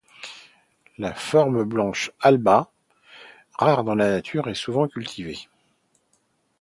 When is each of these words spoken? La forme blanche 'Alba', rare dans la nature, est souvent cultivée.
La 0.97 1.13
forme 1.13 1.63
blanche 1.63 2.09
'Alba', 2.21 2.71
rare 3.59 3.83
dans 3.83 3.93
la 3.93 4.09
nature, 4.09 4.47
est 4.47 4.55
souvent 4.55 4.87
cultivée. 4.87 5.47